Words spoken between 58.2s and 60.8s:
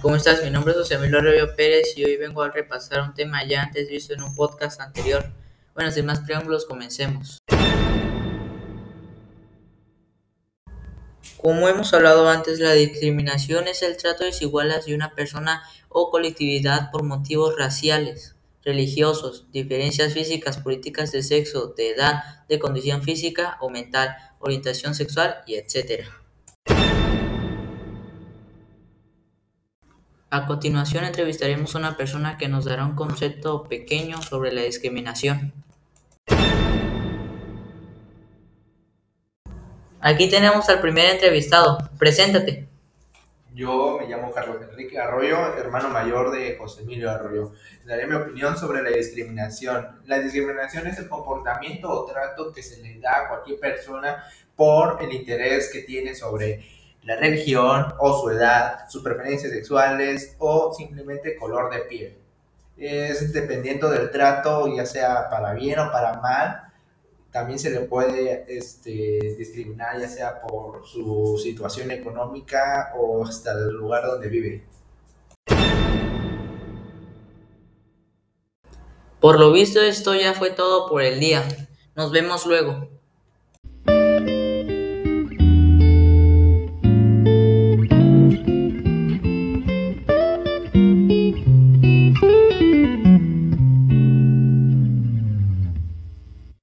su edad, sus preferencias sexuales o